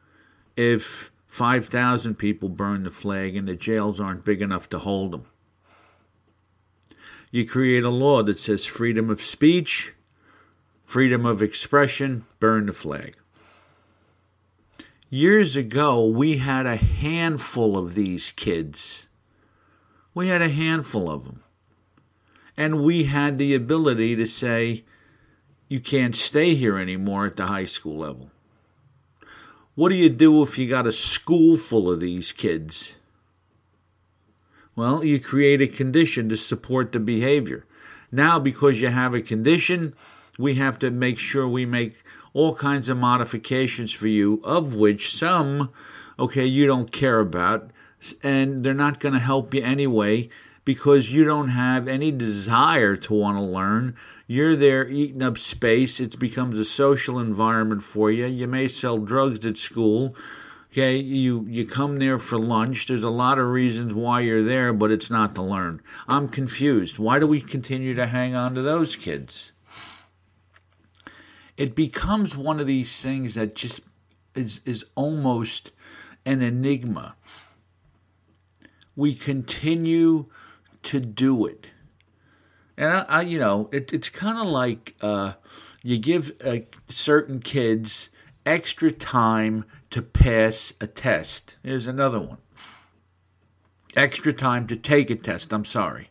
if 0.57 1.12
5,000 1.26 2.15
people 2.15 2.49
burn 2.49 2.85
the 2.85 2.91
flag 2.91 3.37
and 3.37 3.47
the 3.47 3.55
jails 3.55 4.00
aren't 4.00 4.25
big 4.25 4.41
enough 4.41 4.71
to 4.71 4.79
hold 4.79 5.12
them? 5.12 5.26
You 7.31 7.47
create 7.47 7.85
a 7.85 7.91
law 7.91 8.23
that 8.23 8.38
says 8.38 8.65
freedom 8.65 9.11
of 9.11 9.21
speech, 9.21 9.93
freedom 10.83 11.26
of 11.26 11.43
expression, 11.43 12.25
burn 12.41 12.65
the 12.65 12.73
flag. 12.73 13.15
Years 15.11 15.55
ago, 15.55 16.03
we 16.07 16.38
had 16.38 16.65
a 16.65 16.76
handful 16.76 17.76
of 17.76 17.95
these 17.95 18.33
kids. 18.33 19.07
We 20.15 20.29
had 20.29 20.41
a 20.41 20.49
handful 20.49 21.11
of 21.11 21.25
them. 21.25 21.43
And 22.57 22.83
we 22.83 23.05
had 23.05 23.39
the 23.39 23.55
ability 23.55 24.17
to 24.17 24.27
say, 24.27 24.85
you 25.69 25.81
can't 25.81 26.17
stay 26.17 26.55
here 26.55 26.79
anymore 26.79 27.27
at 27.27 27.37
the 27.37 27.47
high 27.47 27.65
school 27.65 27.99
level. 27.99 28.31
What 29.75 29.91
do 29.91 29.95
you 29.95 30.09
do 30.09 30.43
if 30.43 30.57
you 30.57 30.69
got 30.69 30.87
a 30.87 30.93
school 30.93 31.57
full 31.57 31.91
of 31.91 32.01
these 32.01 32.33
kids? 32.33 32.95
Well, 34.75 35.05
you 35.05 35.21
create 35.21 35.61
a 35.61 35.67
condition 35.67 36.29
to 36.29 36.37
support 36.37 36.93
the 36.93 37.01
behavior. 37.01 37.67
Now, 38.11 38.39
because 38.39 38.81
you 38.81 38.89
have 38.89 39.15
a 39.15 39.21
condition, 39.21 39.95
we 40.39 40.55
have 40.55 40.79
to 40.79 40.91
make 40.91 41.19
sure 41.19 41.49
we 41.49 41.67
make 41.67 42.03
all 42.33 42.55
kinds 42.55 42.89
of 42.89 42.97
modifications 42.97 43.93
for 43.93 44.07
you, 44.07 44.41
of 44.45 44.75
which 44.75 45.15
some, 45.15 45.71
okay, 46.19 46.47
you 46.47 46.67
don't 46.67 46.93
care 46.93 47.21
about, 47.21 47.71
and 48.23 48.63
they're 48.63 48.75
not 48.75 49.01
going 49.01 49.14
to 49.14 49.21
help 49.21 49.53
you 49.53 49.62
anyway 49.62 50.29
because 50.66 51.12
you 51.12 51.24
don't 51.24 51.50
have 51.50 51.87
any 51.87 52.11
desire 52.11 52.96
to 52.96 53.14
want 53.14 53.38
to 53.38 53.42
learn. 53.42 53.96
You're 54.26 54.57
there 54.57 54.87
eating 54.87 55.22
up 55.22 55.38
space. 55.38 56.00
It 56.00 56.18
becomes 56.18 56.59
a 56.59 56.64
social 56.64 57.20
environment 57.20 57.85
for 57.85 58.11
you. 58.11 58.26
You 58.26 58.48
may 58.48 58.66
sell 58.66 58.98
drugs 58.98 59.46
at 59.46 59.57
school. 59.57 60.14
Okay, 60.72 60.96
you, 60.96 61.46
you 61.48 61.64
come 61.66 62.00
there 62.00 62.18
for 62.18 62.37
lunch. 62.37 62.88
There's 62.88 63.05
a 63.05 63.11
lot 63.11 63.38
of 63.38 63.46
reasons 63.46 63.94
why 63.94 64.20
you're 64.20 64.42
there, 64.42 64.72
but 64.72 64.90
it's 64.90 65.09
not 65.09 65.37
to 65.37 65.42
learn. 65.42 65.81
I'm 66.09 66.29
confused. 66.29 66.98
Why 66.98 67.20
do 67.20 67.29
we 67.29 67.40
continue 67.40 67.94
to 67.94 68.09
hang 68.09 68.35
on 68.35 68.57
to 68.57 68.62
those 68.62 68.96
kids? 68.96 69.52
It 71.57 71.76
becomes 71.76 72.37
one 72.37 72.59
of 72.59 72.66
these 72.66 73.00
things 73.00 73.37
that 73.37 73.55
just 73.55 73.83
is, 74.35 74.61
is 74.64 74.85
almost 74.96 75.70
an 76.26 76.42
enigma. 76.42 77.14
We 78.96 79.14
continue 79.14 80.26
to 80.87 81.01
do 81.01 81.46
it. 81.46 81.66
And 82.77 82.92
I, 82.92 83.01
I 83.09 83.20
you 83.22 83.38
know, 83.38 83.68
it, 83.72 83.92
it's 83.92 84.09
kind 84.09 84.38
of 84.38 84.46
like 84.46 84.94
uh, 85.01 85.35
you 85.83 85.99
give 85.99 86.33
uh, 86.44 86.59
certain 86.88 87.40
kids 87.40 88.11
extra 88.44 88.92
time 88.92 89.64
to 89.90 90.01
pass 90.01 90.72
a 90.81 90.87
test. 90.87 91.57
Here's 91.62 91.87
another 91.87 92.20
one. 92.20 92.38
Extra 93.96 94.33
time 94.33 94.66
to 94.68 94.77
take 94.77 95.11
a 95.11 95.16
test. 95.16 95.53
I'm 95.53 95.64
sorry. 95.64 96.11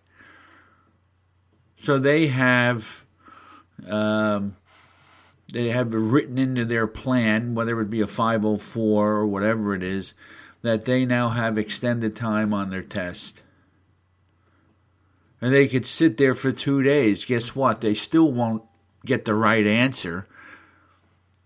So 1.77 1.99
they 1.99 2.27
have, 2.27 3.05
um, 3.87 4.57
they 5.53 5.69
have 5.69 5.93
written 5.93 6.37
into 6.37 6.65
their 6.65 6.87
plan, 6.87 7.53
whether 7.53 7.79
it 7.79 7.89
be 7.89 8.01
a 8.01 8.07
504 8.07 9.11
or 9.11 9.25
whatever 9.27 9.75
it 9.75 9.83
is, 9.83 10.13
that 10.63 10.85
they 10.85 11.05
now 11.05 11.29
have 11.29 11.57
extended 11.57 12.15
time 12.15 12.53
on 12.53 12.71
their 12.71 12.81
test 12.81 13.41
and 15.45 15.53
they 15.53 15.67
could 15.67 15.85
sit 15.85 16.17
there 16.17 16.33
for 16.33 16.51
two 16.51 16.81
days. 16.81 17.23
Guess 17.23 17.55
what? 17.55 17.81
They 17.81 17.93
still 17.93 18.31
won't 18.31 18.63
get 19.05 19.25
the 19.25 19.35
right 19.35 19.67
answer. 19.67 20.27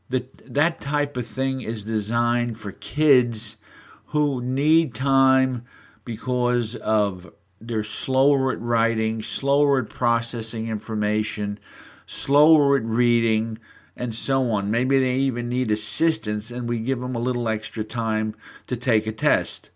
That 0.08 0.54
that 0.54 0.80
type 0.80 1.18
of 1.18 1.28
thing 1.28 1.60
is 1.60 1.84
designed 1.84 2.58
for 2.58 2.72
kids 2.72 3.58
who 4.06 4.42
need 4.42 4.96
time 4.96 5.66
because 6.06 6.78
of 6.78 7.34
they're 7.60 7.84
slower 7.84 8.54
at 8.54 8.62
writing, 8.62 9.22
slower 9.22 9.80
at 9.80 9.90
processing 9.90 10.70
information, 10.70 11.60
slower 12.06 12.78
at 12.78 12.86
reading, 12.86 13.60
and 13.98 14.16
so 14.16 14.50
on. 14.50 14.72
Maybe 14.72 14.98
they 14.98 15.16
even 15.16 15.50
need 15.50 15.72
assistance, 15.72 16.52
and 16.52 16.70
we 16.70 16.80
give 16.80 17.02
them 17.02 17.18
a 17.18 17.20
little 17.20 17.50
extra 17.50 17.84
time 17.84 18.34
to 18.68 18.78
take 18.78 19.06
a 19.08 19.12
test. 19.12 19.72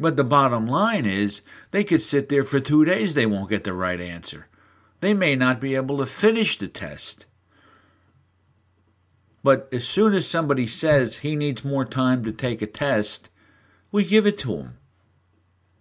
But 0.00 0.16
the 0.16 0.24
bottom 0.24 0.66
line 0.66 1.06
is 1.06 1.42
they 1.70 1.84
could 1.84 2.02
sit 2.02 2.28
there 2.28 2.44
for 2.44 2.60
two 2.60 2.84
days, 2.84 3.14
they 3.14 3.26
won't 3.26 3.50
get 3.50 3.64
the 3.64 3.72
right 3.72 4.00
answer. 4.00 4.46
They 5.00 5.14
may 5.14 5.34
not 5.34 5.60
be 5.60 5.74
able 5.74 5.98
to 5.98 6.06
finish 6.06 6.56
the 6.56 6.68
test. 6.68 7.26
But 9.42 9.68
as 9.72 9.86
soon 9.86 10.14
as 10.14 10.28
somebody 10.28 10.66
says 10.66 11.18
he 11.18 11.36
needs 11.36 11.64
more 11.64 11.84
time 11.84 12.24
to 12.24 12.32
take 12.32 12.60
a 12.60 12.66
test, 12.66 13.28
we 13.90 14.04
give 14.04 14.26
it 14.26 14.38
to 14.38 14.56
him. 14.56 14.78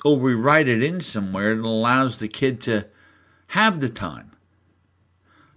Or 0.05 0.17
we 0.17 0.33
write 0.33 0.67
it 0.67 0.83
in 0.83 1.01
somewhere 1.01 1.55
that 1.55 1.65
allows 1.65 2.17
the 2.17 2.27
kid 2.27 2.61
to 2.61 2.85
have 3.47 3.79
the 3.79 3.89
time. 3.89 4.31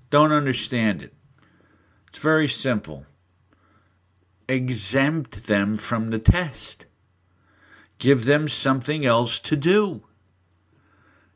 Don't 0.08 0.32
understand 0.32 1.02
it. 1.02 1.14
It's 2.08 2.18
very 2.18 2.48
simple. 2.48 3.06
Exempt 4.48 5.46
them 5.46 5.76
from 5.76 6.10
the 6.10 6.18
test. 6.18 6.86
Give 8.00 8.24
them 8.24 8.48
something 8.48 9.04
else 9.04 9.38
to 9.40 9.56
do. 9.56 10.02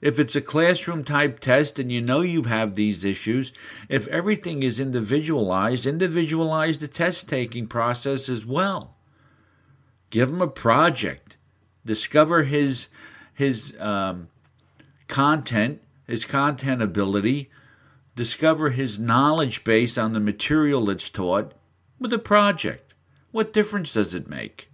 If 0.01 0.19
it's 0.19 0.35
a 0.35 0.41
classroom 0.41 1.05
type 1.05 1.39
test 1.39 1.79
and 1.79 1.93
you 1.93 2.01
know 2.01 2.23
you 2.23 2.45
have 2.45 2.75
these 2.75 3.05
issues, 3.05 3.53
if 3.89 4.09
everything 4.09 4.63
is 4.63 4.81
individualized, 4.81 5.87
individualize 5.87 6.79
the 6.79 6.89
test 6.89 7.29
taking 7.29 7.67
process 7.67 8.29
as 8.31 8.47
well. 8.47 8.97
Give 10.09 10.31
him 10.31 10.41
a 10.41 10.49
project. 10.49 11.37
Discover 11.85 12.45
his 12.45 12.89
his 13.35 13.77
um, 13.79 14.29
content, 15.07 15.83
his 16.07 16.25
content 16.25 16.81
ability. 16.81 17.51
Discover 18.17 18.71
his 18.71 18.99
knowledge 18.99 19.65
base 19.65 19.99
on 19.99 20.15
the 20.15 20.21
material 20.21 20.87
that's 20.87 21.11
taught 21.11 21.53
with 21.99 22.13
a 22.13 22.19
project. 22.19 22.95
What 23.33 23.53
difference 23.53 23.93
does 23.93 24.15
it 24.15 24.29
make? 24.29 24.71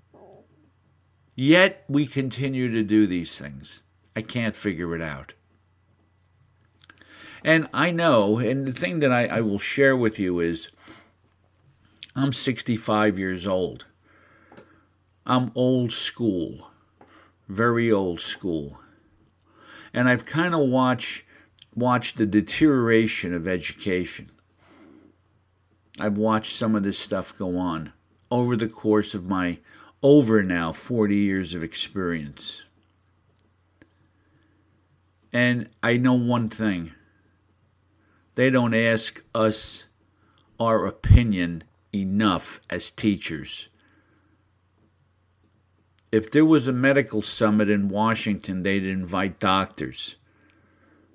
Yet 1.42 1.84
we 1.88 2.06
continue 2.06 2.70
to 2.70 2.82
do 2.82 3.06
these 3.06 3.38
things. 3.38 3.82
I 4.14 4.20
can't 4.20 4.54
figure 4.54 4.94
it 4.94 5.00
out. 5.00 5.32
And 7.42 7.66
I 7.72 7.92
know, 7.92 8.36
and 8.36 8.66
the 8.66 8.74
thing 8.74 8.98
that 9.00 9.10
I, 9.10 9.24
I 9.24 9.40
will 9.40 9.58
share 9.58 9.96
with 9.96 10.18
you 10.18 10.38
is 10.38 10.68
I'm 12.14 12.34
65 12.34 13.18
years 13.18 13.46
old. 13.46 13.86
I'm 15.24 15.50
old 15.54 15.92
school, 15.92 16.72
very 17.48 17.90
old 17.90 18.20
school. 18.20 18.78
And 19.94 20.10
I've 20.10 20.26
kind 20.26 20.54
of 20.54 20.68
watched 20.68 21.24
watched 21.74 22.18
the 22.18 22.26
deterioration 22.26 23.32
of 23.32 23.48
education. 23.48 24.30
I've 25.98 26.18
watched 26.18 26.54
some 26.54 26.76
of 26.76 26.82
this 26.82 26.98
stuff 26.98 27.38
go 27.38 27.56
on 27.56 27.94
over 28.30 28.56
the 28.56 28.68
course 28.68 29.14
of 29.14 29.24
my 29.24 29.60
over 30.02 30.42
now 30.42 30.72
40 30.72 31.16
years 31.16 31.54
of 31.54 31.62
experience. 31.62 32.64
And 35.32 35.68
I 35.82 35.96
know 35.96 36.14
one 36.14 36.48
thing 36.48 36.92
they 38.34 38.50
don't 38.50 38.74
ask 38.74 39.22
us 39.34 39.86
our 40.58 40.86
opinion 40.86 41.64
enough 41.92 42.60
as 42.70 42.90
teachers. 42.90 43.68
If 46.10 46.30
there 46.30 46.44
was 46.44 46.66
a 46.66 46.72
medical 46.72 47.22
summit 47.22 47.68
in 47.70 47.88
Washington, 47.88 48.62
they'd 48.62 48.86
invite 48.86 49.38
doctors. 49.38 50.16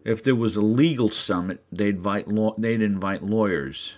If 0.05 0.23
there 0.23 0.35
was 0.35 0.55
a 0.55 0.61
legal 0.61 1.09
summit, 1.09 1.63
they'd 1.71 1.95
invite, 1.95 2.27
law- 2.27 2.55
they'd 2.57 2.81
invite 2.81 3.23
lawyers. 3.23 3.95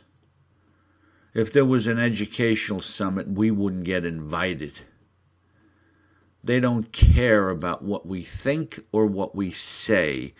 If 1.37 1.53
there 1.53 1.65
was 1.65 1.85
an 1.85 1.99
educational 1.99 2.81
summit, 2.81 3.27
we 3.27 3.51
wouldn't 3.51 3.83
get 3.83 4.03
invited. 4.03 4.79
They 6.43 6.59
don't 6.59 6.91
care 6.91 7.51
about 7.51 7.83
what 7.83 8.07
we 8.07 8.23
think 8.23 8.79
or 8.91 9.05
what 9.05 9.35
we 9.35 9.51
say. 9.51 10.33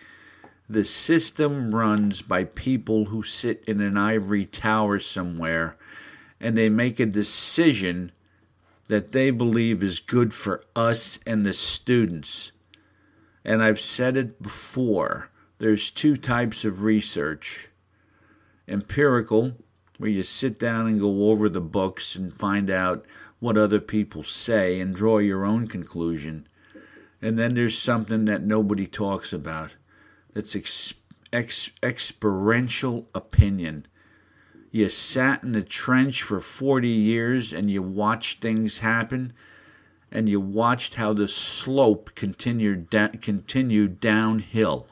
The 0.68 0.84
system 0.84 1.72
runs 1.72 2.20
by 2.20 2.42
people 2.42 3.04
who 3.04 3.22
sit 3.22 3.62
in 3.68 3.80
an 3.80 3.96
ivory 3.96 4.44
tower 4.44 4.98
somewhere 4.98 5.76
and 6.40 6.58
they 6.58 6.68
make 6.68 6.98
a 6.98 7.06
decision 7.06 8.10
that 8.88 9.12
they 9.12 9.30
believe 9.30 9.84
is 9.84 10.00
good 10.00 10.34
for 10.34 10.64
us 10.74 11.20
and 11.24 11.46
the 11.46 11.52
students. 11.52 12.50
And 13.44 13.62
I've 13.62 13.78
said 13.78 14.16
it 14.16 14.42
before 14.42 15.30
there's 15.58 15.92
two 15.92 16.16
types 16.16 16.64
of 16.64 16.82
research 16.82 17.68
empirical, 18.66 19.54
where 19.98 20.10
you 20.10 20.22
sit 20.22 20.58
down 20.58 20.86
and 20.86 21.00
go 21.00 21.30
over 21.30 21.48
the 21.48 21.60
books 21.60 22.14
and 22.14 22.38
find 22.38 22.70
out 22.70 23.04
what 23.40 23.56
other 23.56 23.80
people 23.80 24.22
say 24.22 24.80
and 24.80 24.94
draw 24.94 25.18
your 25.18 25.44
own 25.44 25.66
conclusion. 25.66 26.48
And 27.20 27.38
then 27.38 27.54
there's 27.54 27.78
something 27.78 28.24
that 28.26 28.42
nobody 28.42 28.86
talks 28.86 29.32
about 29.32 29.74
that's 30.32 30.54
ex- 30.54 30.94
ex- 31.32 31.70
experiential 31.82 33.08
opinion. 33.14 33.86
You 34.70 34.88
sat 34.88 35.42
in 35.42 35.52
the 35.52 35.62
trench 35.62 36.22
for 36.22 36.40
40 36.40 36.88
years 36.88 37.52
and 37.52 37.70
you 37.70 37.82
watched 37.82 38.40
things 38.40 38.78
happen 38.78 39.32
and 40.12 40.28
you 40.28 40.40
watched 40.40 40.94
how 40.94 41.12
the 41.12 41.28
slope 41.28 42.14
continued, 42.14 42.88
da- 42.88 43.08
continued 43.20 44.00
downhill. 44.00 44.86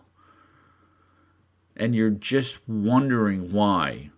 And 1.76 1.94
you're 1.94 2.10
just 2.10 2.66
wondering 2.68 3.52
why 3.52 4.10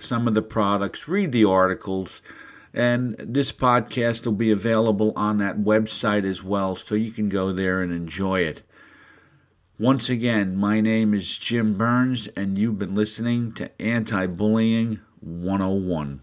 some 0.00 0.28
of 0.28 0.34
the 0.34 0.42
products, 0.42 1.08
read 1.08 1.32
the 1.32 1.44
articles. 1.44 2.20
And 2.76 3.16
this 3.18 3.52
podcast 3.52 4.26
will 4.26 4.34
be 4.34 4.50
available 4.50 5.14
on 5.16 5.38
that 5.38 5.60
website 5.60 6.28
as 6.28 6.42
well, 6.42 6.76
so 6.76 6.94
you 6.94 7.10
can 7.10 7.30
go 7.30 7.50
there 7.50 7.80
and 7.80 7.90
enjoy 7.90 8.40
it. 8.40 8.60
Once 9.78 10.10
again, 10.10 10.54
my 10.54 10.82
name 10.82 11.14
is 11.14 11.38
Jim 11.38 11.72
Burns, 11.72 12.28
and 12.36 12.58
you've 12.58 12.78
been 12.78 12.94
listening 12.94 13.52
to 13.54 13.70
Anti 13.80 14.26
Bullying 14.26 15.00
101. 15.20 16.22